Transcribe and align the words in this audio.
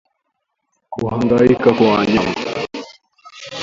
Kuhangaika 0.91 1.69
kwa 1.77 1.91
wanyama 1.91 2.35